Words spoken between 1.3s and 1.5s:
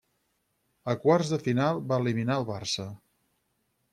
de